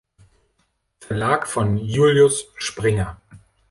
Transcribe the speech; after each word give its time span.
Verlag 0.99 1.47
von 1.47 1.77
Julius 1.77 2.47
Springer. 2.57 3.21